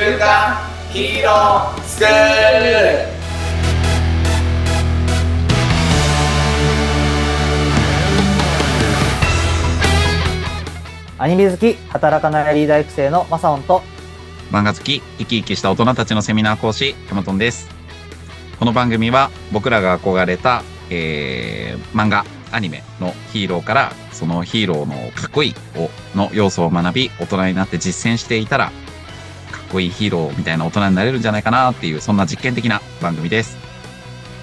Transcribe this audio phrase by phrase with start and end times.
[0.00, 0.56] 週刊
[0.90, 3.06] ヒーロースクール
[11.18, 13.82] アニメ好き、働かないリーダー育成のマサオンと、
[14.50, 17.68] 漫画好き、生き生きした大人たちのセミナー講師、ヤマトンです。
[18.58, 28.72] この番組は僕らが憧れた、えー、漫画、アニメのヒーローから、そのヒーローのかっこいいをの要素を学び、大人になって実践していたら、
[29.70, 33.56] かっこいいヒーローみたいな大人になれるんじゃないかなっていう、そんな実験的な番組です。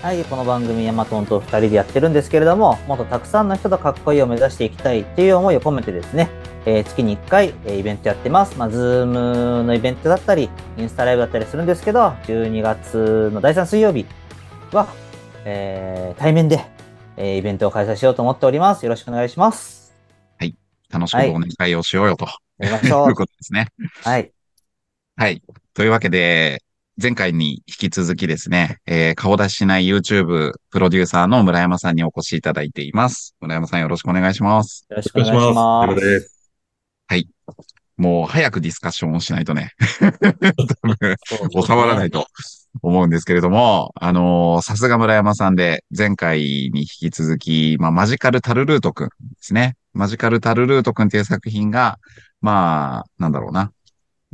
[0.01, 6.29] はい、この番組ヤマトンと二人でやってるんですけれども、もっとたくさんの人とかっこいいを目指していきたいっていう思いを込めてですね、
[6.65, 8.57] えー月に1回、えーイベントやってます。
[8.57, 14.05] まあ、 Zoom のイベントだったり、インスタライブだったりするんですけど、12月の第3水曜日
[14.71, 14.87] は、
[15.45, 16.65] えー対面で、
[17.17, 18.83] えーイベントを開催しようと思っております。
[18.85, 19.77] よろしくお願いします。
[20.89, 22.25] 楽しくお願いをしようよと、
[22.59, 23.15] やりましょ いうう。
[23.15, 23.67] ことですね。
[24.03, 24.31] はい。
[25.19, 25.41] はい。
[25.73, 26.61] というわけで、
[27.01, 33.35] 前回に引き続きですね、えー顔出ししない YouTube プロデューサーの村山さんにお越しいただいています。
[33.41, 34.85] 村山さんよろしくお願いします。
[34.91, 35.89] よろしくお願いします。
[35.89, 36.37] よろです。
[37.97, 39.71] もう早くディスカッションをしないとね、
[41.65, 42.27] 収まらないと
[42.83, 49.77] 思うんですけれども、あのーさすが村山さんで、前回に引き続き、まあ、マジカルタルルートくんですね。
[49.93, 51.97] マジカルタルルートくんっていう作品が、
[52.39, 53.71] まあ、なんだろうな。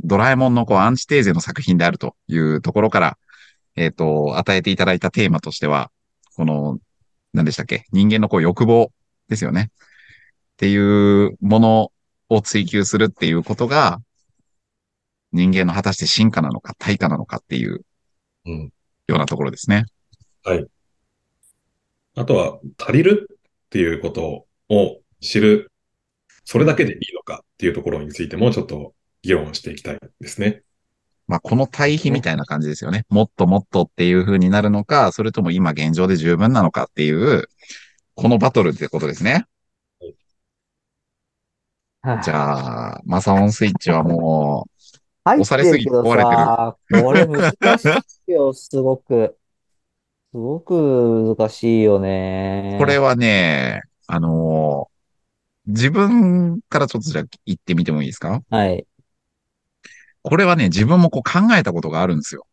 [0.04, 3.18] ドラえもんのこうアンチテーゼの作品であるというところから、
[3.74, 5.90] えっ、と、与えていただいたテーマとしては、
[6.36, 6.78] この、
[7.32, 7.86] 何でしたっけ？
[7.90, 8.92] 人間のこう欲望
[9.28, 9.70] ですよね。
[9.72, 11.92] っていうもの
[12.28, 14.00] を追求するっていうことが、
[15.32, 17.84] 人間の果たして進化なのか対価なのかっていう
[18.46, 18.72] うん。
[19.06, 19.86] ようなところですね。
[22.14, 23.36] あとは、足りるっ
[23.70, 25.72] ていうことを知る、
[26.44, 30.62] それだけでいいのかっていうところについてもちょっと議論していきたいですね。
[31.26, 33.06] まあ、この対比みたいな感じですよね。
[33.08, 37.48] もっともっとっていう風になるのか、それとも今現状で十分なのかっていう、
[38.14, 39.46] このバトルってことですね。
[42.02, 44.68] はいじゃあ、マサオンスイッチはも
[45.24, 47.88] 入押されすぎて壊れてるさ、これ難し
[48.28, 49.38] いよ、すごく。
[50.32, 52.78] すごく難しいよねう、。
[52.78, 54.94] これはね、あのー
[55.66, 58.42] 自分からちょっとじゃあ言ってみてもいいですか？
[58.50, 58.86] はい。
[60.24, 62.46] これはね、自分もこう考えたことがあるんですよ。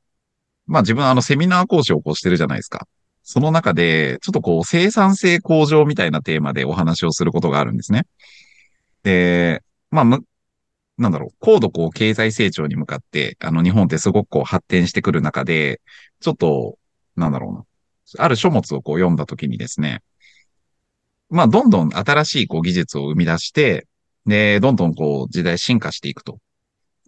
[0.68, 2.86] まあ自分あのセミナー講師をこうしてるじゃないですか。
[3.24, 8.06] その中で、ちょっとこう生産性向上みたいなテーマでお話をすることがあるんですね。
[9.04, 10.20] で、まあむ、
[10.98, 15.80] なんだろう、高度こう経済成長に向かって、あの日本ってすごくこう発展してくる中で、
[16.20, 16.78] ちょっと、
[17.16, 17.64] なんだろうな。
[18.24, 20.02] ある書物をこう読んだときにですね、
[21.30, 23.88] まあどんどん新しいこう技術を生み出して、
[24.26, 26.40] で、どんどんこう時代進化していくと。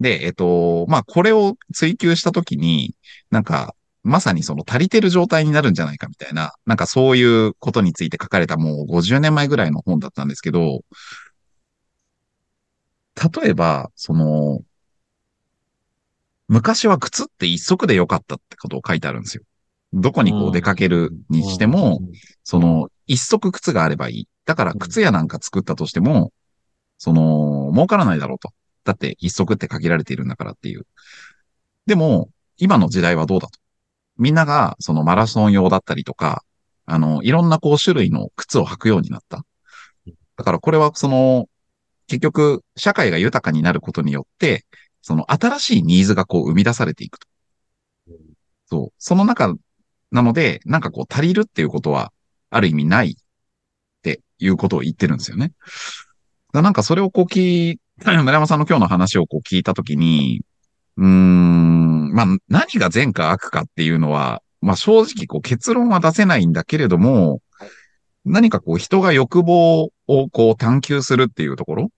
[0.00, 2.94] で、えっと、まあ、これを追求したときに、
[3.30, 10.82] なんか、まさにその足りてる状態になるんじゃないかみたいな、なんかそういうことについて書かれたもう50年前ぐらいの本だったんですけど、
[13.16, 14.60] 例えば、その、
[16.48, 19.44] 昔は靴って一足で良かったってことを書いてあるんですよ。
[19.94, 22.00] どこにこう出かけるにしても、
[22.42, 24.28] その、一足靴があればいい。
[24.44, 26.32] だから靴屋なんか作ったとしても、
[26.98, 28.50] その、儲からないだろうと。
[28.84, 30.86] だって一足って限られているんだからっていう。
[31.86, 33.58] でも、今の時代はどうだと。
[34.16, 36.44] みんなが、そのマラソン用だったりとか、
[36.86, 39.44] あの、いろんなこう種類の靴を履くようになった。
[40.36, 41.46] だからこれはその、
[42.06, 44.66] 結局、社会が豊かになることによって、
[45.00, 47.26] その新しいニーズがこう生み出されていくと。
[48.66, 48.92] そう。
[48.98, 49.54] その中
[50.10, 52.12] なので、なんかこう足りるっていうことは、
[52.50, 53.14] ある意味ないっ
[54.02, 55.52] ていうことを言ってるんですよね。
[56.52, 60.42] なんかそれをこう聞い、 村山さんの今日の話をこう聞いたときに、
[60.96, 67.40] うーん、まあ何が善か悪かっていうのは、まあ正直こう結論は出せないんだけれども、
[68.24, 71.90] 何かこう人が欲望をこう探求するっていうところ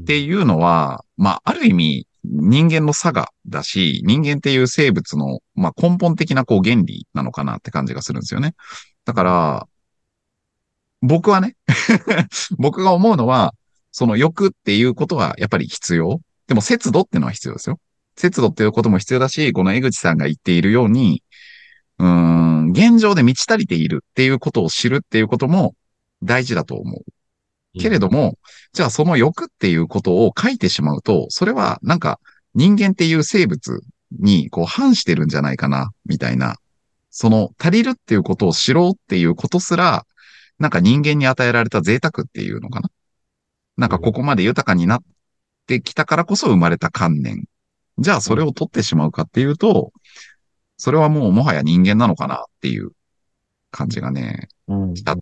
[0.00, 8.54] っていうのは、まあある意味人間の差がだし、人間っていう生物の、まあ、根本的なこう原理なのかなって感じがするんですよね。
[9.04, 9.68] だから、
[11.02, 11.54] 僕はね、
[12.58, 13.54] 僕が思うのは、
[13.96, 16.20] その欲っていうことはやっぱり必要？
[16.48, 17.78] でも節度っていうのは必要ですよ。
[18.16, 21.22] 節度っていうことも必要だし、この江口さんが言っているように、
[22.00, 25.76] うーん、現状で満ち足りているっていうことを知るっていうことも
[26.24, 27.80] 大事だと思う。
[27.80, 28.36] けれども、
[28.72, 32.18] じゃあその欲っていうことを書いてしまうと、それはなんか
[32.56, 33.80] 人間っていう生物
[34.18, 36.56] にこう反してるんじゃないかな、みたいな。
[37.10, 40.04] その足りるっていうことを知ろうっていうことすら、
[40.58, 42.90] なんか人間に与えられた贅沢っていうのかな。
[43.76, 45.02] なんかここまで豊かになっ
[45.66, 47.44] てきたからこそ生まれた観念
[47.98, 49.92] じゃあそれを取ってしまうかっていうと、
[50.76, 52.90] それはもうもはや人間なのかなっていう
[53.70, 54.96] 感じがね、うん。
[54.96, 55.18] したっ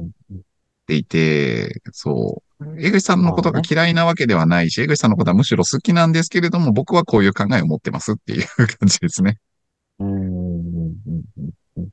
[0.87, 2.81] ていて、そう。
[2.81, 9.39] 江口さんのことが嫌いなわけではないし、江口さんのことはむしろ好きなんですけれども、僕はこういう考えを持ってますっていう感じですね。
[9.99, 10.09] うん。
[10.09, 10.19] う
[10.89, 10.95] ん。
[11.77, 11.91] うん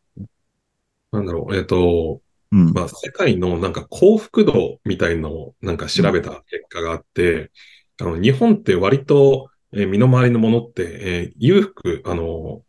[1.11, 2.73] なんだろう、えっ、と、うん。
[2.73, 7.51] まあ、世界のなんか幸福度みたいのをなんか調べた結果があって、
[7.99, 12.63] あの、日本って割と、えー身の回りのものって、えー裕福、あの、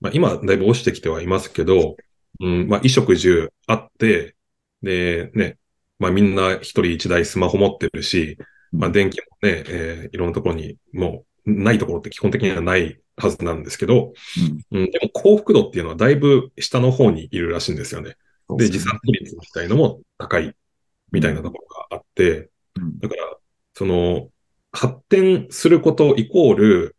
[0.00, 1.96] まあ、今だいぶ落ちてきてはいますけど、
[2.40, 4.36] うん、まあ、衣食住あって、
[4.82, 5.58] で、ね、
[5.98, 8.38] まあ、みんな一人一台スマホ持ってるし、
[8.72, 14.12] まあ、電気もね、えーいろんなところにもうないところって基本的にはないはずなんですけど、
[14.72, 18.16] うん、でも幸福度っていうのはだいぶ下の方にいるらしいんですよね。
[18.48, 18.56] うん。
[18.56, 20.54] で、自殺率みたいのも高い
[21.12, 23.36] みたいなところがあって、うんだから、
[23.74, 24.28] その、
[24.72, 26.96] 発展することイコール、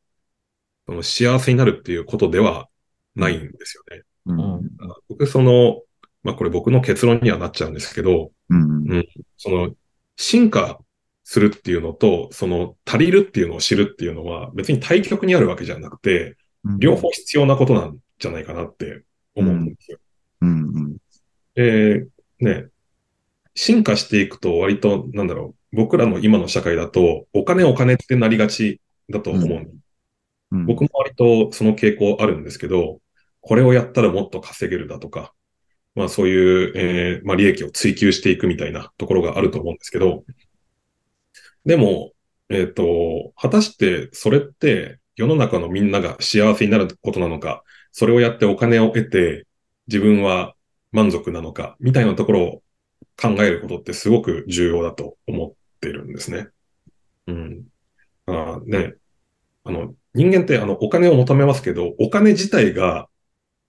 [0.88, 2.68] その幸せになるっていうことでは
[3.16, 4.04] ないんですよね。
[4.26, 4.72] うん。
[5.10, 5.82] 僕、その、
[6.24, 9.06] まあこれ僕の結論にはなっちゃうんですけど、うん。
[9.38, 9.72] その、
[10.16, 10.80] 進化
[11.24, 16.38] するっていうのと、その、足りるっていうのを知るっていうのは別に対極にあるわけじゃなくて、
[16.80, 19.04] 両方必要なことなんじゃないかなって
[19.36, 20.00] 思うんですよ。
[20.42, 20.50] うん。
[20.50, 20.98] うん。
[21.57, 22.68] えーね、
[23.56, 29.71] 進化していくと割と、なんだろう、僕らの今の社会だと、お金お金ってなりがちだと思う。
[30.51, 30.65] うん。
[30.68, 33.01] 僕も割とその傾向あるんですけど、
[33.42, 35.33] これをやったらもっと稼げるだとか、
[35.95, 40.24] まあそういう、えーまあ利益を追求していくみたいなところがあると思うんですけど、
[41.65, 42.12] でも、
[42.50, 49.48] えっ、と、果たしてそれって世の中のみんなが幸せになることなのか、それをやってお金を得て
[49.88, 50.53] 自分は
[50.98, 52.64] 満足なのか、みたいなところを
[53.22, 56.48] 考えることってすごく重要だと思ってるんですね。
[57.28, 57.66] うん。
[58.26, 58.96] あね、
[59.64, 63.08] あの、人間ってあの、お金を求めますけど、お金自体が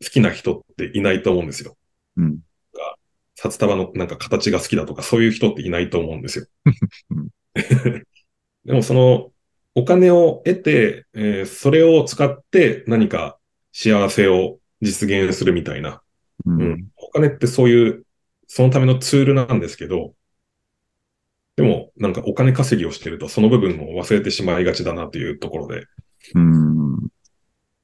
[0.03, 1.77] 好きな人っていないと思うんですよ。
[2.17, 2.39] うん。
[3.35, 6.47] 札束のなんか形が好きだとか、そういう人っていないと思うんですよ
[7.11, 7.29] うん。
[8.65, 9.33] でもその、
[9.75, 13.39] お金を得て、えーそれを使って何か
[13.73, 16.03] 幸せを実現するみたいな。
[16.47, 16.51] う。
[16.51, 16.89] うんん。
[16.97, 18.05] お金ってそういう、
[18.47, 20.15] そのためのツールなんですけど、
[21.57, 25.87] でも、なんかお金稼ぎをしてると、その部分を忘れてしまいがちだなというところで、
[26.35, 26.93] うん。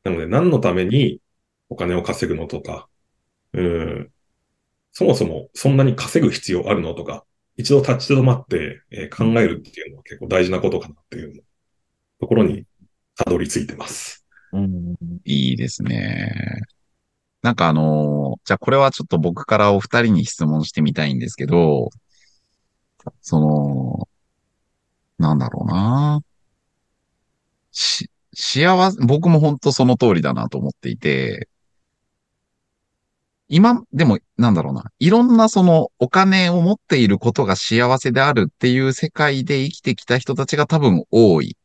[0.04, 1.20] なので、何のために
[1.68, 2.88] お金を稼ぐのとか、
[3.52, 4.12] うん、
[4.92, 7.24] そもそもそんなに稼ぐ必要あるのとか、
[7.56, 11.44] 一度立ち止まって、えー考えるっていうのは結構大事なことかなっていう
[12.20, 12.64] ところに
[13.16, 14.24] たどり着いてます。
[14.52, 14.94] うん。
[15.24, 16.62] いいですね。
[17.44, 21.90] なんかあのじゃあこれはちょっと僕からお二人に質問してみたいんですけど、
[23.20, 24.08] その、
[25.18, 26.22] なんだろうな
[27.70, 31.50] し、幸せ、僕も本当その通りだなと思っていて、
[33.48, 34.84] 今、でも、なんだろうな。
[34.98, 41.58] いろんなそのお金を持っていることが幸せであるっていう世界で生きてきた人たちが多分多い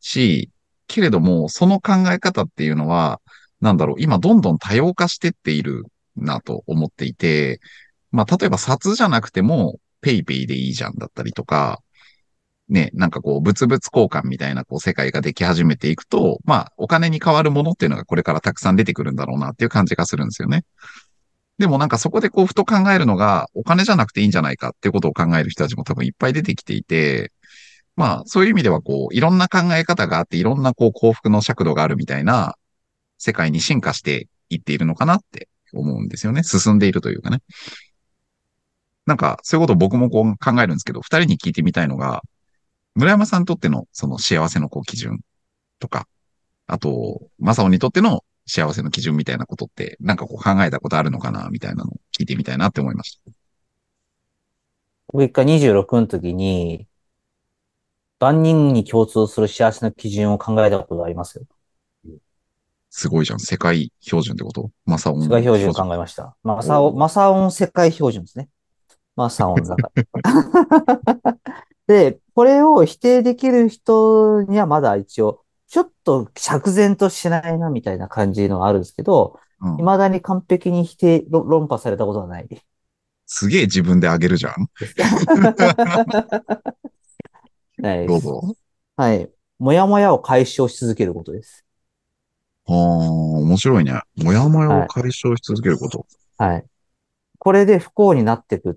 [0.00, 0.50] し、
[0.88, 3.20] けれども、その考え方っていうのは、
[3.60, 5.84] なんだろう、今どんどん多様化してっている
[6.16, 7.60] なと思っていて、
[8.10, 11.80] まあ、例えば札じゃなくても、ペイペイでいいじゃんだったりとか、
[12.68, 20.64] ね、なんかこう、物々交換みたいなこう世界ができ始めていくと、まあ、お金に変わるものっていうのがこれからたくさん出てくるんだろうなっていう感じがするんですよね。
[21.58, 27.32] でもなんかそこでこう、ふと考えるのが、お金じゃなくていいんじゃないかっていうことを考える人たちも多分いっぱい出てきていて、
[27.96, 32.56] まあ、そういう意味ではこう、いろんな考え方があって、いろんなこう、幸福の尺度があるみたいな
[33.18, 36.42] 世界に進化していっているのかなって思うんですよね。
[36.42, 37.40] 進んでいるというかね。
[39.06, 42.22] なんか、そういうことを僕もこう考えるんですけど、二人に聞いてみたいのが、
[42.94, 45.20] 村山さんにとってのその幸せのこう基準
[45.78, 46.06] とか、
[46.66, 53.32] あと、マサオにとっての幸せの基準みたいなことって、なんかこう考えたことあるのかなみたいなのを聞いてみたいなって思いました。
[55.08, 56.86] 僕一回26の時に、
[58.20, 61.44] 万人に共通する幸せの基準を考えたことがありますよ。
[62.96, 63.40] すごいじゃん。
[63.40, 64.70] 世界標準ってこと？
[64.86, 65.22] マサオン。
[65.24, 66.36] 世界標準を考えました。
[66.44, 68.48] マサオ、マサオン世界標準ですね。
[69.16, 69.90] マサオンだか
[70.22, 71.36] ら。
[71.88, 82.48] で、これを否定できる人にはまだ一応、ちょっと釈然としないなみたいな感じのがあるんですけど、うん未だに完璧に否定、ろ論破されたことはない。
[83.26, 84.70] すげえ自分であげるじゃん。
[87.82, 88.06] ない。
[88.06, 88.54] どうぞ。
[88.96, 89.28] はい。
[89.58, 91.63] もやもやを解消し続けることです。
[92.66, 94.00] ああ、面白いね。
[94.16, 96.06] もやもやを解消し続けること。
[96.38, 96.64] はい。
[97.38, 98.74] これで不幸になっていくっ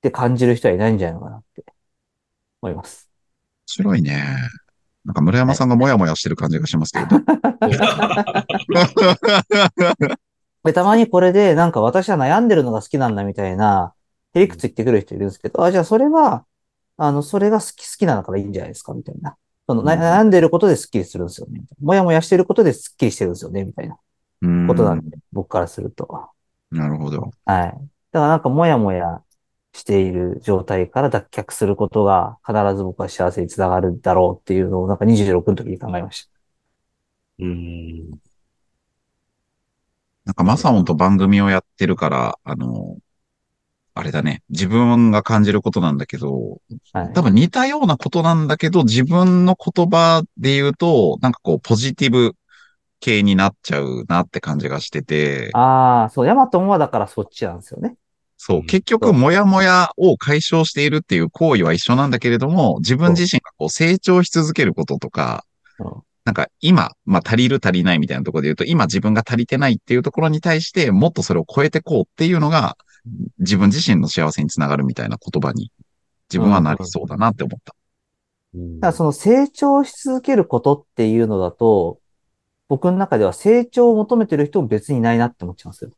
[0.00, 1.64] て感じる人はいないんじゃないのかなって
[2.62, 3.10] 思います。
[3.66, 4.24] 面白いね。
[5.04, 7.20] なんか村山さんがもやもやしてる感じがしますけど。
[10.64, 13.94] で、たまにこれで、なんか私は悩んでるのが好きなんだみたいな、
[14.32, 16.46] へりくつ言ってくる人いるんですけど、あ、じゃあそれは、
[16.96, 19.36] あの、それが好き、好きなのからいいんじゃないですかみたいな。
[19.66, 21.62] その、悩んでることでスッキリするんですよね。
[21.80, 23.64] もやもやしてることでスッキリしてるんですよね。
[23.64, 23.96] みたいな
[24.42, 26.06] うんことなんで、僕からすると。
[26.70, 27.30] なるほど。
[27.44, 27.68] はい。
[27.68, 27.80] だか
[28.12, 29.22] らなんかもやもや
[29.72, 36.28] している状態から脱却することが必ず僕は幸せにつながるだろうっていうのをなんか26の時に考えまし
[37.38, 38.10] うん。
[40.24, 42.98] なんかマサオンと番組をやってるから、あの、
[43.96, 44.42] あれだね。
[44.50, 46.58] 自分が感じることなんだけど、
[46.92, 46.98] た。
[47.00, 47.12] はい。
[47.12, 52.34] 多分似たようなことなんだけど、自分の言葉で言うと、なんかこう、ポジティブ
[52.98, 57.94] 系になっちゃうなって感じがしてて、ああ、そう、ヤマトンはだからそっちなんですよね。
[58.36, 65.44] そうう、ん結局、もやもやを解消しているっていう行為は一緒なんだけれども、自分自身がこう成長し続けることとか、
[65.78, 65.92] うん
[66.24, 72.78] なんか今、まあ足りる足りないみたいなところで言うと、今自分が足りてないっていうところに対して、もっとそれを超えてこうっていうのが、
[73.38, 75.70] 自分自身の幸せにつながるみたいな言葉に、
[76.30, 77.74] 自分はなりそうだなって思った。
[77.74, 77.84] うん
[78.54, 81.98] だからその成長し続けることっていうのだと、
[82.68, 85.90] 僕の中では成長を求めてる人も別にいないなって思っちゃうんですよ。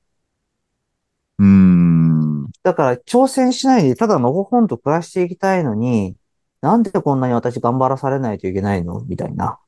[1.39, 2.51] うーん。
[2.63, 6.17] だから挑戦しないでただのほほんと暮らしていきたいのに、
[6.63, 9.59] なんでこんなに私頑張らされないといけないのみたいな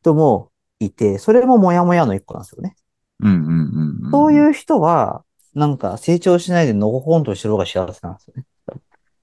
[0.00, 0.50] 人も
[0.80, 2.74] いて、それもモヤモヤの一個なんですよね。
[3.20, 4.10] うんうんうんうん。
[4.10, 5.22] そういう人は、
[5.54, 8.44] なんか成長しないでのほほんとしてる方が幸せなんですよね。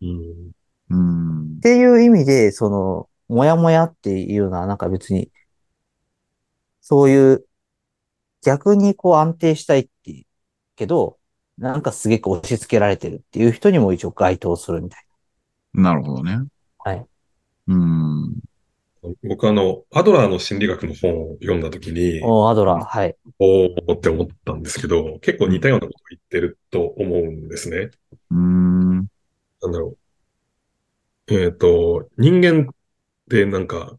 [0.01, 0.51] うん。
[0.89, 1.59] うんっ。
[1.61, 5.31] ていう意味で、その、もやもやっていうのはなんか別に、
[6.81, 7.45] そういう、
[8.43, 10.25] 逆にこう安定したいって
[10.75, 11.17] けど、
[11.57, 15.05] なんかすげえ押し付けられてるっていう人にも一応該当するみたい
[15.73, 16.45] なるほどね。
[16.79, 17.05] はい。
[17.67, 18.39] うん。
[19.23, 22.27] 僕あの、アドラーの心理学の本を読んだときに、な。
[22.27, 23.15] おーアドラー、はい。
[23.39, 27.91] おーって思ったんですけど、結構似たようなことを言ってると思うんですね。
[28.31, 28.95] うん。
[28.97, 29.97] なんだろ
[31.27, 31.33] う。
[31.33, 32.75] えっ、と、人間っ
[33.29, 33.97] てなんか、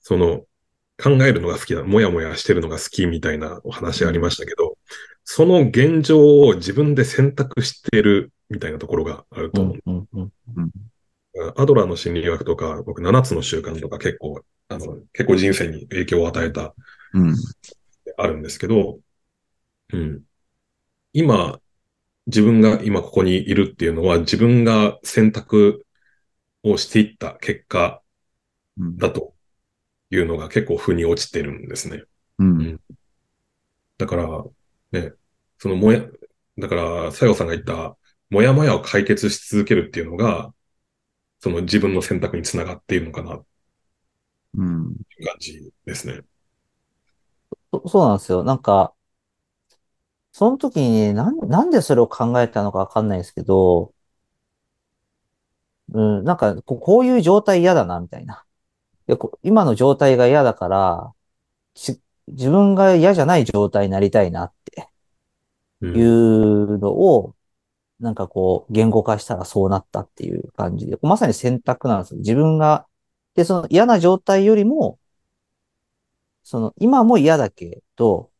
[0.00, 0.44] その、
[1.02, 4.76] 考えるのが好きな、もやもやしてるのが好きみたいなお話ありましたけど、
[5.24, 9.90] その現状を自分で選択してるみたいなところがあるうと思う。
[9.90, 10.70] ん、うん、うん。
[11.56, 16.74] アドラーの心理学とか、僕7つの習慣とか結構、あの、結構人生に影響を与えた
[17.14, 17.34] うん。
[18.16, 18.98] あるんですけど、
[19.92, 20.22] うん。
[21.12, 21.60] 今、
[22.26, 25.86] 自分が今ここにいるっていうのは自分が選択
[26.62, 28.02] をしていった結果
[28.78, 28.96] うん。
[28.96, 29.34] だと
[30.10, 32.04] いうのが結構腑に落ちてるんですね。
[32.38, 32.80] うん。
[33.98, 34.44] だから、
[34.92, 35.12] ね、
[35.58, 36.02] そのもや、
[36.58, 37.96] だから、さよさんが言った、
[38.30, 40.52] もやもやを解決し続けるっていうのが、
[41.40, 43.42] その自分の選択につながっているのかな
[44.54, 44.96] うん。
[45.24, 46.22] 感じですね。
[47.72, 48.44] そそうなんですよ。
[48.44, 48.94] なんか、
[50.32, 53.92] その時にね、なん、なんでそれを考えたのかわかんないですけど、
[55.92, 58.44] うん、なんかこ、こういう状態嫌だな、みたいな。
[59.06, 61.14] でこ今の状態が嫌だから、
[61.76, 64.90] し自分が嫌じゃない状態になりたいなって
[65.80, 67.34] うんいうのを、
[68.00, 72.18] なんかこう、言語化したらそうなったっていう感じで、まさに選択なんですよ。
[72.18, 72.86] 自分が、
[73.34, 74.98] で、その嫌な状態よりも、
[76.42, 78.30] その、今も嫌だけど、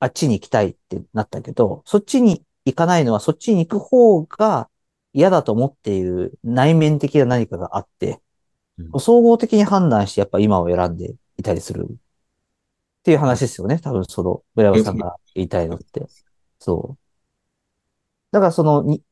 [0.00, 4.70] あっちに行きたいってなったけど、そっちに行かないのは、そっちに行く方が
[5.12, 8.20] 嫌だと思っている内面的な何かがあって、
[8.92, 13.78] う総合的に判断してやっぱ今を選んでいたりするっていう話ですよね。
[13.78, 16.06] 多分その、村山さんが言いたいのって。
[16.58, 17.07] そう。
[18.30, 19.02] だからその、に、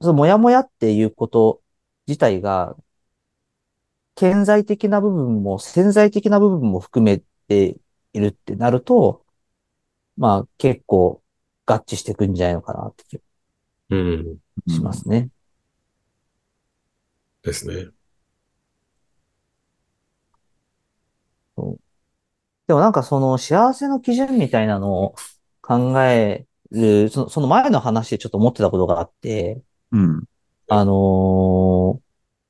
[0.00, 1.62] そのもやもやっていうこと
[2.06, 2.76] 自体が、
[4.16, 7.78] 顕在的な部分も潜在的な部分も含めて
[8.12, 9.24] いるってなると、
[10.16, 11.22] まあ結構
[11.66, 13.20] 合致していくんじゃないのかなって気
[13.90, 14.38] うん。
[14.66, 15.30] がしますね。
[17.42, 17.90] ですね。
[22.66, 25.14] でもなんかその幸せの基準みたいなのを
[25.60, 30.24] 考える、そのその前の話でちょっと思ってたことがあって、うん。
[30.68, 32.00] あの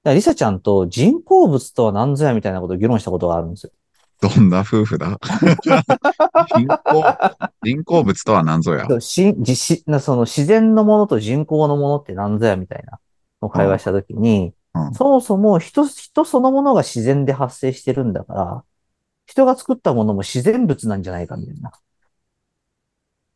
[0.04, 3.72] ー、リサちゃんと人工物とは何ぞやみたいなことを議論したことがあるんですよ。
[4.20, 5.18] どんな夫婦だ？
[6.56, 7.04] 人工、
[7.62, 8.86] 人工物とは何ぞや？
[9.00, 13.00] しじしなその自然のものと人工のものって何ぞやみたいな
[13.42, 14.54] のを会話したときに、うん
[14.92, 18.64] そもそも人、人そのものが自然で発生してるんだから、
[19.24, 21.70] 人が作ったものも自然物なんじゃないかみたいな。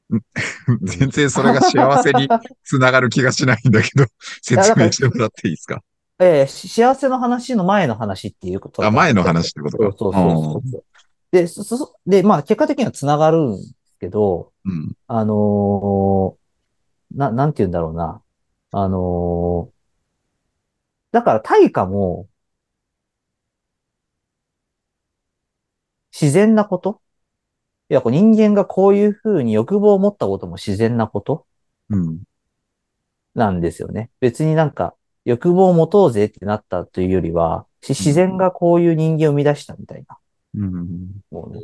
[0.82, 2.28] 全然それが幸せに
[2.64, 4.06] つながる気がしないんだけど、
[4.42, 5.82] 説明してもらっていいですか？
[6.20, 9.94] えーし幸せの話の前の話っていうことあ、前の話ってことか。
[9.96, 10.84] そうそうそう。
[11.30, 14.92] で、そ、そ、で、まあ、結果的には繋がるんですけど、うん。
[15.06, 18.22] あのーな、なんて言うんだろうな。
[18.72, 19.78] あのー
[21.12, 22.28] だから対価も、
[26.12, 27.00] 自然なこと
[27.90, 31.46] いや、こう人間がこういうふうに欲望を持ったことも自然なこと？
[31.90, 32.20] うん。
[33.34, 34.10] なんですよね。
[34.20, 40.18] 別になんか、欲望を持とうぜってなったというよりは、し自然がこういう人間を生み出したみたいな。
[40.54, 41.10] うん。
[41.30, 41.60] もうね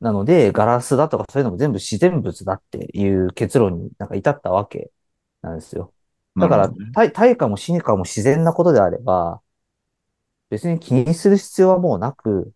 [0.00, 4.92] なので、ガラスだとかそういうのも全部自然物だっていう結論になんか至ったわけ
[5.42, 5.92] なんですよ。
[6.36, 9.40] だからね、対対価も進化も自然なことであれば、
[10.50, 12.52] 別に気にする必要はもうなく、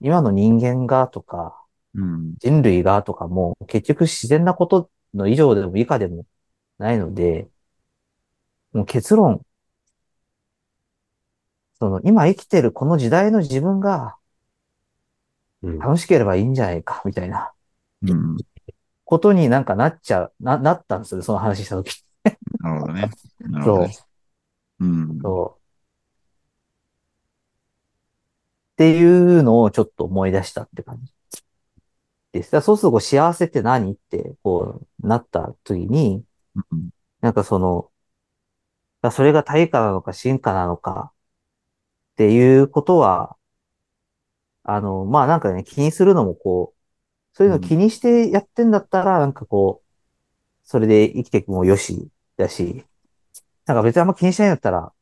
[0.00, 1.62] 今の人間がとか、
[1.94, 2.36] うん。
[2.40, 6.26] 人類がとかも結局自然なことの以上でも以下でも
[6.78, 7.50] ないので、
[8.72, 9.44] もう結論、
[11.78, 14.16] その今生きてるこの時代の自分が
[15.62, 17.52] うん楽しければいいんじゃないか、みたいな
[18.02, 18.36] うん。
[19.04, 22.04] ことになんかなっちゃう、な、なったんですよ、その話したとき。
[22.60, 23.10] なるほどね。
[23.40, 23.98] なるほどそうね。。
[24.80, 25.22] うん。
[25.22, 25.55] そう。
[28.76, 31.12] っていうのをちょっと思い出したって感じ。
[32.32, 32.52] です。
[32.52, 36.22] だそうするとこう幸せって何ってこうなった時に、
[36.54, 36.90] うん
[37.22, 37.90] なんかその、
[39.00, 41.12] だそれが対価なのか進化なのか
[42.12, 43.36] っていうことは、
[44.64, 49.86] あの、まあなんかね、気にするのもこう、そういうの気にしてやってんだったら、なんかこう、
[50.64, 52.84] それで生きていくもよしだし、
[53.66, 54.92] なんか別にあんま気にしないんだったら、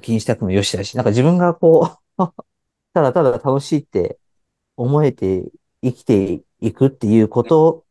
[0.00, 2.24] 気にしたくもよしだし、なんか自分がこう、
[2.94, 4.18] ただただ楽しいって
[4.76, 5.44] 思えて
[5.82, 7.86] 生きていくっていうこと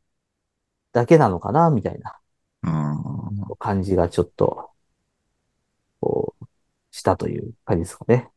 [0.94, 2.20] だけなのかな、みたいな
[2.64, 3.56] うん。
[3.60, 4.72] 感じがちょっと、
[6.00, 6.46] こう、
[6.92, 8.30] したという感じですかね。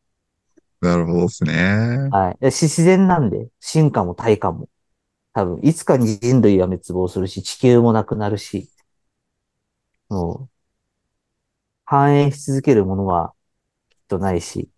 [0.81, 2.09] なるほどですね。
[2.09, 2.37] はい。
[2.45, 4.69] 自然なんで、進化も退化も。
[5.33, 8.69] 多分、いつかに人類は滅亡するし、地球もなくなるし、
[10.09, 10.49] もう、
[11.85, 13.33] 繁栄し続けるものは
[13.89, 14.69] きっとないし、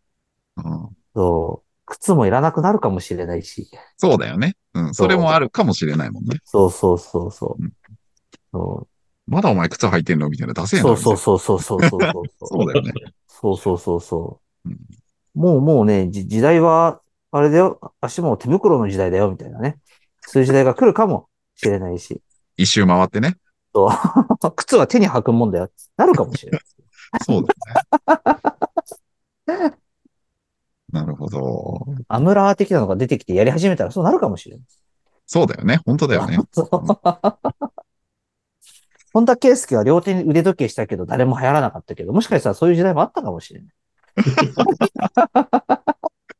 [0.57, 4.55] うんそう、靴もいらなくなるかもしれないし、そうだよね。
[4.73, 4.93] うん。
[4.93, 6.37] それもあるかもしれないもんね。
[6.43, 7.73] そうそうそうそううん。
[8.51, 8.87] そ
[9.25, 10.53] まだお前靴履いてんのみたいな。
[10.53, 10.97] 出せうえな。
[10.97, 12.23] そうそうそうそうそうそうそう。
[12.47, 12.93] そうだよね。
[13.27, 14.77] そうそうそうそううん。
[15.33, 19.79] もうもうね、じ時代は、あれだよ、足も手袋の時代だよ、みたいなね。
[20.21, 22.21] そういう時代が来るかもしれないし、
[22.57, 23.37] 一周回ってね。
[23.73, 23.89] そう。
[24.55, 26.61] 靴は手に履くもんだよ、なるかもしれない。
[27.23, 27.53] そうだ
[29.47, 29.76] よね。
[30.97, 31.85] なるほど。
[32.07, 34.65] アムラー的なのが出てきてやり始めたらそうなるかもしれない。
[35.27, 35.79] そうだよね。
[35.85, 36.39] 本当だよね。
[36.51, 36.69] そう。
[39.13, 43.69] 本田圭佑は両手に腕時計したけど誰も流行らなかったけど、もしかしたらそういう時代もあったかもしれない。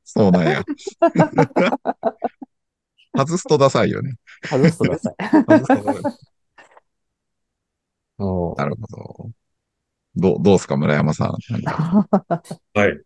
[0.03, 0.63] そうなんや。
[3.15, 4.15] 外すとダサいよね。
[4.43, 5.15] 外すとください。
[5.19, 6.03] 外すとダサい。
[8.57, 9.29] なるほど。
[10.15, 11.35] どう、どうすか、村山さん。
[12.73, 12.99] はい。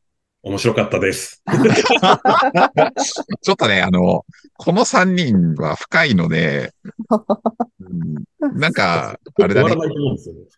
[0.44, 1.44] 面白かったです。
[3.42, 4.26] ちょっとね、あの、
[4.58, 6.74] この3人は深いので、
[7.80, 8.16] うん
[8.60, 9.70] なんか、あれだね。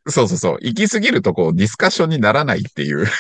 [0.07, 0.57] そうそうそう。
[0.61, 3.05] 行き過ぎるとこう、ディスカッションにならないっていう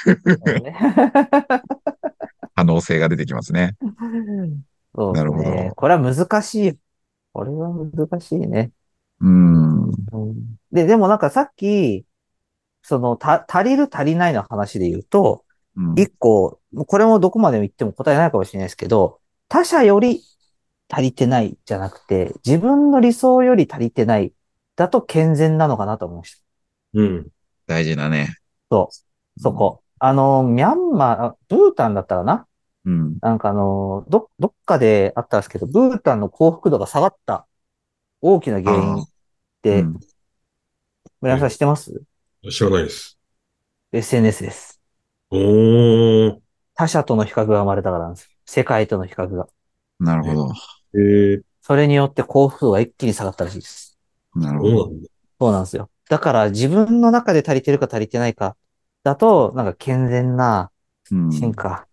[2.55, 3.75] 可能性が出てきますね。
[4.95, 5.65] そうですなるほね。
[5.69, 6.77] どこれは難しい。
[7.33, 8.71] これは難しいね。
[9.19, 9.89] うん。
[9.89, 9.93] うん
[10.71, 12.05] で、でもなんかさっき、
[12.81, 15.42] その、た、足りる足りないの話で言うと、うん
[15.95, 20.21] 一個、これもどこまで言っても答えないかもしれないですけど、他者より
[20.89, 24.33] 足りてないじゃなくて、自分の理想より足りてない
[24.75, 26.43] だと健全なのかなと思いました。
[26.93, 27.27] うん。
[27.65, 28.37] 大事だね。
[28.71, 29.81] そう、そこ。
[29.99, 32.47] あの、ミャンマー、あブータンだったらな？
[32.85, 33.17] うん。
[33.21, 37.47] なんかあの、ど、どっかであったんですけど、ブータンの幸福度が下がった
[38.21, 39.05] 大きな原因っう
[39.61, 39.99] て、ん
[41.21, 42.01] 村山さん知ってます？
[42.51, 43.17] 知らないです。
[43.93, 44.72] ?SNS です。
[45.33, 46.39] おー。
[46.75, 48.29] 他者との比較が生まれたからなんですよ。
[48.45, 49.47] 世界との比較が。
[49.99, 50.53] なるほど。
[50.95, 53.97] えー、それによって幸福度が一気に下がったらしいです。
[54.35, 54.91] なるほど。
[55.39, 55.89] そうなんですよ。
[56.09, 58.55] だから自分の中で足りてるか足りてないか
[59.03, 60.71] だと、なんか健全な
[61.11, 61.87] うん進化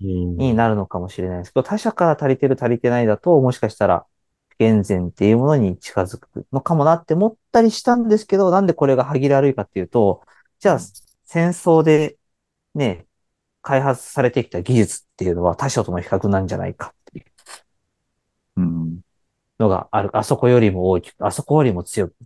[0.00, 0.36] うん。
[0.36, 4.06] になるのかもしれないですけど、他者から足りてる足りてないだと、もしかしたら
[4.48, 10.22] 不健全っていうものに近づくのかもなって思ったりしたんですけど、なんでこれが歯切れ悪いかっていうと、
[10.58, 10.78] じゃあ
[11.24, 12.16] 戦争で
[12.74, 13.06] ね、
[13.62, 17.26] 開発されてきた技術っていうのは他者との比較なんじゃないかっていう
[18.56, 19.00] うん。
[19.58, 20.16] のがある。
[20.16, 22.16] あそこよりも大きく、あそこよりも強く。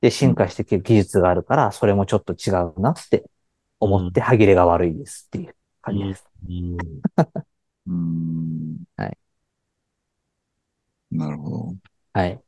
[0.00, 3.30] で、進化してきて技術があるから、それもちょっと違うなって
[3.80, 6.26] 思って歯切れが悪いですっていう感じです。
[7.86, 8.84] うん。
[8.96, 9.18] はい。
[11.10, 11.76] なるほど。
[12.12, 12.42] はい。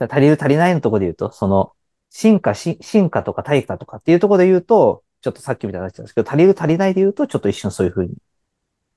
[0.00, 1.74] 足りる足りないのところで言うと、その、
[2.10, 8.14] 進化し、進化とか退化とかっていうところで言うと、ちょっとさっきみたいになっちゃうんですけど、足りる足りないで言うと、ちょっと一瞬そういうふうに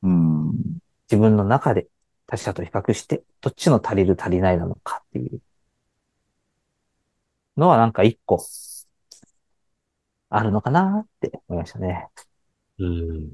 [0.03, 0.79] うーん。
[1.09, 1.87] 自分の中で
[2.25, 5.39] 他者と比較して、どっちの足りる足りないなのかっていう
[7.55, 8.45] のはなんか一個
[10.29, 12.09] あるのかなって思いましたね。
[12.77, 13.31] うん。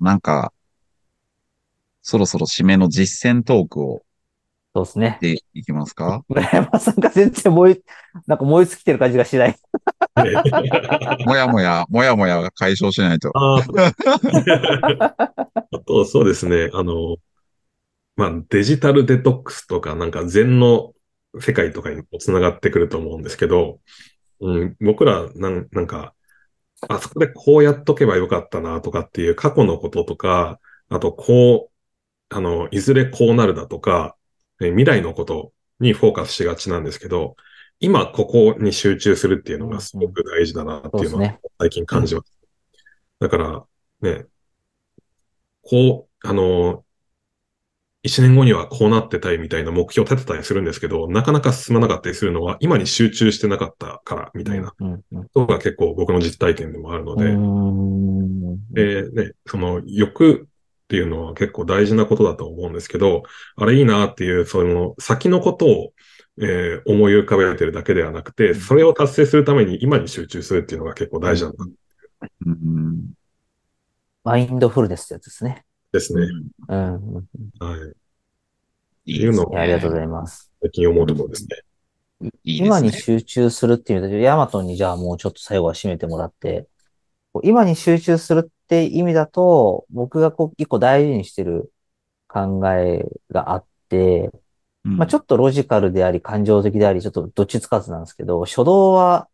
[0.00, 0.54] なんか、
[2.00, 4.02] そろそろ締めの実践トークを
[4.72, 5.18] そうですね。
[5.20, 6.22] でいきますか？
[6.28, 7.82] 村山さんが全然燃え、
[8.26, 9.56] なんか燃え尽きてる感じがしない。
[11.26, 13.32] もやもや、もやもやが解消しないと。
[13.36, 13.62] あ
[15.86, 16.70] と、そうですね。
[16.72, 17.16] あの、
[18.16, 20.92] まあ、デジタルデトックスとか、なんか禅の
[21.40, 23.78] 世界とかにもつながってくると思うんですけど、
[24.40, 26.14] うん、僕らなん、なんか、
[26.88, 34.16] あそこでこうやっとけばよかったなとかっていう過去のこととか、あとこう、あの、いずれこうなるだとか、
[34.60, 37.36] え未来のことにフォーカスしがちなんですけど、
[37.80, 42.32] 今ここに集中するっていうのがすごく大事だなっていうのは最近感じます。
[43.18, 43.64] だから、
[44.02, 44.26] ね、
[45.62, 46.84] こう、あの、
[48.02, 58.72] 一年後にはこうなってたいみたいな目標を立てたりするんですけど、なかなか進まなかったりするのは、今に集中してなかったから、みたいなうんうんことが結構僕の実体験でもあるのうで、ん。
[58.72, 60.46] で、ね、その欲
[60.84, 63.22] っていうのは結構大事なことだと思うんですけど、
[63.56, 65.92] あれいいなっていう、その先のことを、
[66.40, 71.64] えー思い浮かべてるだけではなくて、それを達成するために今に集中するっていうのが結構大事なんだ
[72.46, 73.12] うん。
[74.24, 75.64] マインドフルネスってやつですね。
[75.92, 76.26] ですね。
[76.68, 76.94] うん。
[76.94, 77.26] うん
[77.58, 79.12] はい。
[79.12, 80.50] いいですねいやありがとうございます。
[80.60, 81.48] 最近思うところですね。
[82.44, 82.66] いいですね。
[82.66, 86.68] 今に集中するっていうので、ヤマトにじゃあもうちょっと最後は締めてもらって、
[87.42, 91.72] 今に集中するって意味だと、僕がこう一個大事にしてる
[92.28, 94.30] 考えがあって、
[94.84, 99.28] うんまあちょっとロジカルであり、感情的であり、ちょっとどっちつかずなんですけど、初動は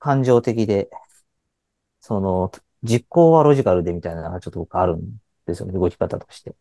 [0.00, 0.90] 感情的で、
[2.00, 2.50] その、
[2.82, 6.54] 実行はロジカルでみたいなのがちょっと僕あるんですよね、動き方として。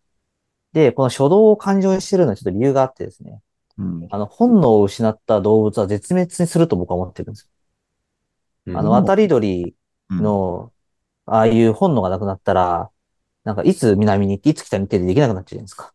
[0.74, 3.42] で、この初動を感情にしてるのはちょっと理由があってですね、
[3.78, 7.50] うんあの、本能を失った動物は絶滅にすると僕は思ってるんですよ。
[8.72, 9.76] あの、うん渡り鳥
[10.20, 10.74] の、
[11.26, 12.92] ああいう本能がなくなったら、
[13.44, 15.94] なんかいつ南に行って、いつ北に行ってでできなくなっちゃうじゃないですか。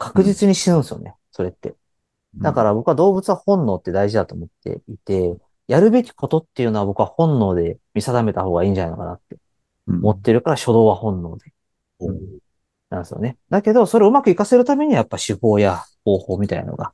[0.00, 1.74] 確実に死ぬんですよね、それって。
[2.36, 5.36] だから僕は動物は本能って大事だと思っていて、
[5.68, 9.36] やるべきことっていうのは僕は本能で見定めた方がいいんじゃないのかなって
[9.86, 11.52] うん思ってるから初動は本能で。
[12.00, 12.38] うん
[12.88, 13.36] なんですよね。
[13.50, 16.92] だけど、それをうまく活かせるためにはやっぱ手法や方法みたいなのが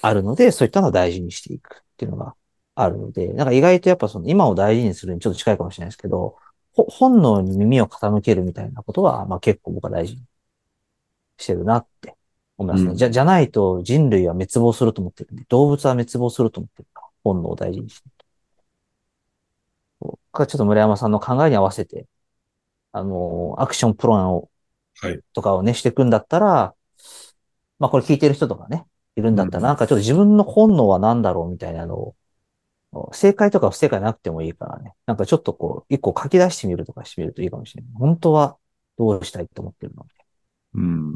[0.00, 2.34] あるので、そういったのを大事にしていくっていうのが
[2.74, 6.38] あるので、なんか意外とやっぱその今を大事にするにちょっと近いかもしれないですけど、
[6.72, 10.22] ほ本能に耳を傾けるみたいなことは、まあ結構僕は大事に
[11.38, 12.14] してるなって
[12.56, 12.90] 思いますね。
[12.90, 16.88] うんじゃ、じゃないと人類は滅亡すると思ってる動物は滅亡すると思ってる
[17.22, 18.08] 本能を大事にして。
[20.00, 22.06] 僕はちょっと村山さんの考えに合わせて、
[22.92, 24.50] あの、アクションプランを
[25.00, 25.20] はい。
[25.32, 26.72] とかをね、していくんだったら、
[27.80, 28.86] まあこれ聞いてる人とかね、
[29.16, 32.14] いるんだったら、うんなんかちょっと自分の本能は何だろうみたいなの
[32.92, 37.92] を、正解とか不正解なくてもいいからね、なんかちょっとこう、一個書き出してみるとかしてみるといいかもしれない。
[37.94, 38.56] 本当は
[38.96, 40.06] どうしたいと思ってるの？
[40.74, 41.14] うん。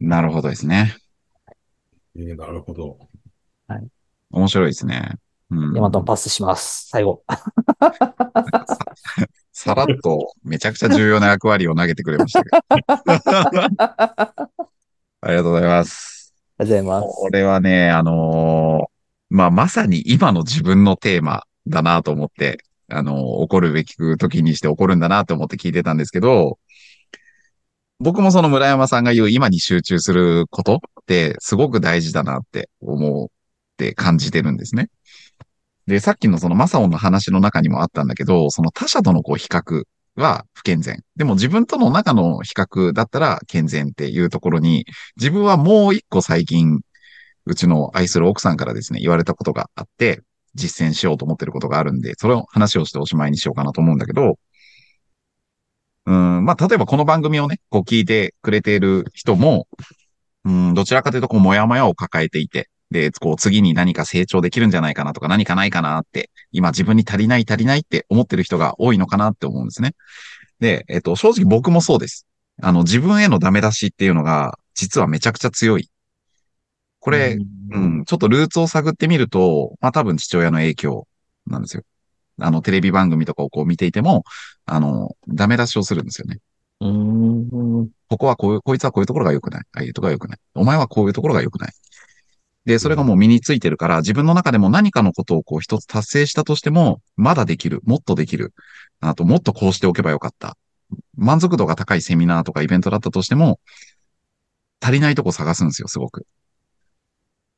[0.00, 0.96] なるほどですね。
[2.16, 2.98] えーなるほど。
[4.30, 5.16] 面白いですね。
[5.50, 5.74] うん。
[5.74, 6.88] ヤマトンパスします。
[6.88, 7.22] 最後。
[7.26, 7.42] あ
[9.52, 12.58] さらっとめちゃくちゃ重要な役割を投げてくれましたけど。
[15.22, 16.16] ありがとうございます。
[16.64, 17.06] りがとうございます。
[17.06, 18.96] これはね、あのー
[19.28, 26.58] まあ、まさに今の自分のテーマだなと思って、あのー起こるべき時にして起こるんだなと思って聞いてたんですけど、
[27.98, 33.28] 僕もその村山さんが言う今に集中することってすごく大事だなって思っ
[33.76, 34.88] て感じてるんですね。
[35.86, 39.84] で、さっきのそのマサオンの話の中にもあったんだけど、その他者とのこう比較
[40.16, 41.02] は不健全。
[41.14, 44.84] でも自分との中の比較だったら健全っていうところに、
[45.16, 46.80] 自分はもう一個最近、
[47.46, 50.20] うちの愛する奥さんからですね、言われたことがあって、
[50.54, 54.38] 実践しようと思ってることがあるんで、それを話をしておしまいにしようかなと思うんだけど、
[56.06, 59.66] うん、まあ、例えばこの番組をね、こう聞いてくれている人も、
[60.44, 69.94] うん、どちらかというと、こう、もやもやを抱えていて、で、こう、次に何か成長できるんじゃないかなとか、何かないかなって、今自分に足りない足りないって思ってる人が多いのかなって思うんですね。
[70.60, 72.26] で、えっと、正直僕もそうです。
[72.62, 75.90] あの、自分へのダメ出しっていうのが、実はめちゃくちゃ強い
[77.06, 77.38] これ、
[77.70, 81.06] うん、ちょっとルーツを探ってみると、まあ多分父親の影響
[81.46, 81.84] なんですよ。
[82.40, 84.24] あの、テレビ番組とかをこう見ていても、
[84.66, 86.38] あの、ダメ出しをするんですよね。
[86.80, 87.48] うん。
[87.48, 87.88] うん。
[88.08, 89.62] ここはこういう、こいつはこういうところが良くない。
[89.72, 90.38] ああいうところが良くない。
[90.54, 91.72] お前はこういうところが良くない。
[92.66, 97.80] で、それがもう身についてるから、自分の中でも何かのことをこう一つ達成したとしても、まだできる。
[97.84, 98.52] もっとできる。
[99.00, 100.56] あと、もっとこうしておけばよかった。
[101.16, 103.60] 満足度が高いセミナーとかイベントだったとしても、
[104.80, 106.26] 足りないとこ探すんですよ、すごく。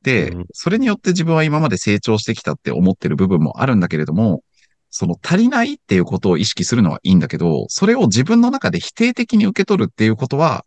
[0.03, 4.42] でうん、それによって自分は今まで成長してきたって思ってる部分もあるんだけれども、
[4.90, 10.64] その足りないっていうことを意識するのはいいんだけど、それを自分の中で否定的に受け取るっていうことは、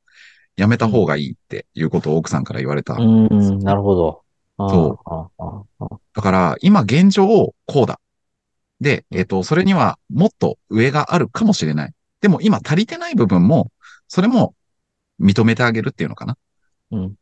[0.57, 2.93] やめた方がいいっていうことを奥さんから言われた。
[2.93, 3.59] うん。
[3.59, 4.21] なるほど。
[4.57, 4.99] そ
[5.79, 7.25] うだから、今現状
[7.65, 7.99] こうだ。
[8.79, 11.93] で、えっ、と、それにはもっと上があるかもしれない。
[12.19, 13.71] でも今足りてない部分も、
[14.07, 14.53] それも
[15.19, 16.37] 認めてあげるっていうのかな。
[16.91, 17.15] うん。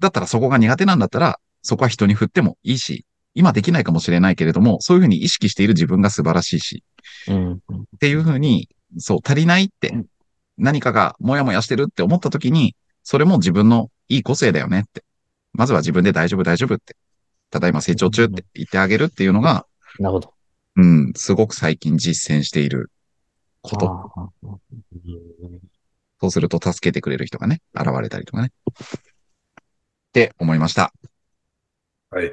[0.00, 6.84] だったらそこが苦手なんだったら、そこは人に振ってもいいし、今できないかもしれないけれども、そういうふうに意識している自分が素晴らしいし、
[7.28, 7.52] うん。
[7.54, 7.58] っ
[8.00, 8.68] ていうふうに、
[8.98, 9.92] そう、足りないって、
[10.56, 15.04] 何かがもやもやしてるって思った時に、それも自分のいい個性だよねって。
[15.52, 16.96] まずは自分で大丈夫大丈夫って。
[17.50, 19.66] ただいま成長中って言ってあげるっていうのが、
[19.98, 20.34] なるほど。
[20.76, 22.90] うん、すごく最近実践している
[23.62, 24.32] こと。
[26.20, 28.50] そうすると助けてくれる人がね、現れたりとかね。
[28.68, 30.92] って思いました。
[32.10, 32.32] はい。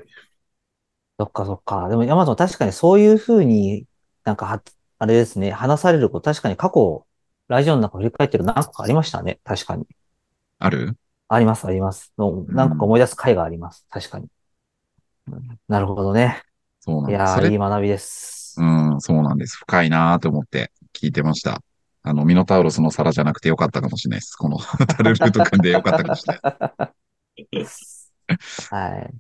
[1.20, 1.88] そっかそっか。
[1.90, 3.86] でも、ヤマト確かにそういうふうに
[4.24, 4.64] なんかは、
[5.00, 7.06] あれですね、話されること、確かに過去、
[7.48, 9.40] ラジオの中振り返ってる何個かありましたね。
[9.44, 9.86] 確かに。
[10.60, 10.96] ある？
[11.28, 12.14] あります、あります。
[12.18, 13.86] の何個か思い出す回があります。
[13.90, 14.28] 確かに。
[15.68, 16.42] なるほどね。
[16.80, 17.40] そうなんです。
[17.40, 18.56] いやいい学びです。
[18.60, 19.58] うん、そうなんです。
[19.58, 21.62] 深いなーと思って聞いてました。
[22.04, 24.36] あの、ミノタウロスの皿じゃなくてよかったかもしれないです。
[24.36, 26.94] この タルルート君でよかったかもしれない。
[28.70, 29.14] はい。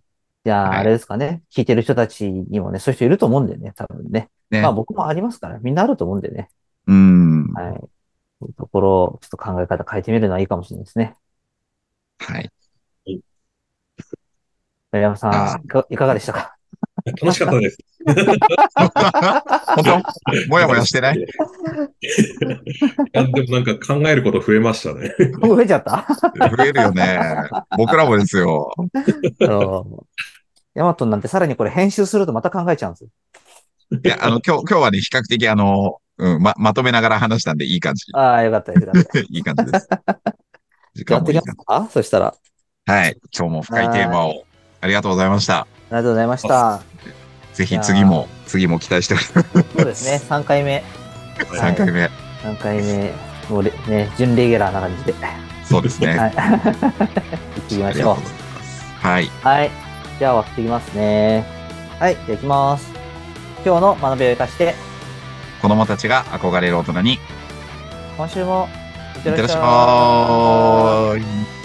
[0.44, 1.44] じゃあ、はいあれですかね。
[1.52, 4.30] 聞いてる人たちにもね、そういう人いると思うんでね、多分ね。
[4.50, 6.50] ねまあ僕もありますから、みんなあると思うんでね。
[6.88, 7.54] うん。
[7.54, 7.74] はい。
[7.76, 11.16] そういうところを、ちょっと考え方変えてみるのはいいかもしれないですね。
[12.20, 12.50] はい。
[14.94, 16.58] 山さあん、いかいかがでしたか？
[17.22, 17.78] 楽しかったです。
[18.04, 18.16] 本
[19.86, 21.18] 当もやもやしてない？
[21.18, 21.22] い
[23.14, 25.16] や、でもなんか考えること増えましたね。
[25.42, 26.06] 増えちゃった？
[26.58, 27.20] 増えるよね。
[27.78, 28.70] 僕らもですよ。
[30.74, 33.10] ヤマトなんてさらにこれ編集するとまた考えちゃうんですよ。
[34.04, 38.06] いや、あの、今日、今日はね、比較的あの、うん、ま、まとめながら話したんでいい感じ。
[38.14, 38.86] ああ、よかったです。
[38.86, 39.20] よかった。
[39.20, 39.90] いい感じです。
[40.96, 42.34] 時間もいいかそしたら。
[42.86, 43.18] はい。
[43.38, 44.46] 今日も深いテーマを
[44.80, 45.68] ありがとうございました。
[45.92, 46.82] りがとうございました。
[47.54, 49.74] ぜひ次も、次も期待しております。
[49.76, 50.84] そうですね、3回目。
[51.38, 52.10] 3回目。
[52.44, 53.14] 3回目。
[53.50, 55.14] もうれね、準レギュラーな感じで。
[55.66, 56.18] そうですね。
[56.18, 56.32] はい。
[56.36, 56.90] 行っ
[57.68, 59.06] てみましょう。
[59.06, 59.30] はい。
[59.42, 59.91] はい。
[60.22, 61.44] じゃあ終わっていきますね。
[61.98, 62.14] はい。
[62.14, 62.94] じゃあ行きます。
[63.66, 64.76] 今日の学びを生かして、
[65.64, 67.20] 子供たちが憧れる大人に、い
[68.18, 68.70] 今週も
[69.16, 69.56] いってらっし。
[69.56, 71.61] ゃい。